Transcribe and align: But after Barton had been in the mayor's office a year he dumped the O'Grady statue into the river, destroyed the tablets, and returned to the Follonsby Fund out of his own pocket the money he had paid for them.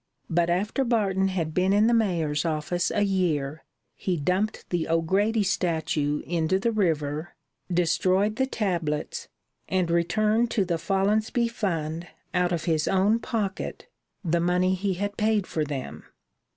But 0.31 0.49
after 0.49 0.83
Barton 0.83 1.27
had 1.27 1.53
been 1.53 1.71
in 1.73 1.85
the 1.85 1.93
mayor's 1.93 2.43
office 2.43 2.89
a 2.89 3.03
year 3.03 3.63
he 3.95 4.17
dumped 4.17 4.67
the 4.71 4.89
O'Grady 4.89 5.43
statue 5.43 6.23
into 6.25 6.57
the 6.57 6.71
river, 6.71 7.35
destroyed 7.71 8.37
the 8.37 8.47
tablets, 8.47 9.27
and 9.69 9.91
returned 9.91 10.49
to 10.49 10.65
the 10.65 10.79
Follonsby 10.79 11.49
Fund 11.51 12.07
out 12.33 12.51
of 12.51 12.63
his 12.63 12.87
own 12.87 13.19
pocket 13.19 13.89
the 14.25 14.39
money 14.39 14.73
he 14.73 14.95
had 14.95 15.17
paid 15.17 15.45
for 15.45 15.63
them. 15.63 16.05